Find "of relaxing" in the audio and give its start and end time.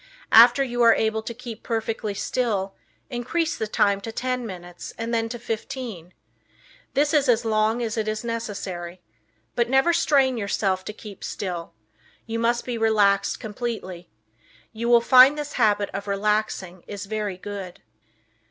15.93-16.83